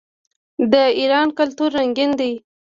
[0.71, 2.33] د ایران کلتور رنګین دی.